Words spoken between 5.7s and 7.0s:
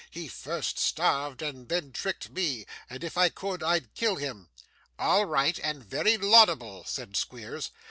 very laudable,'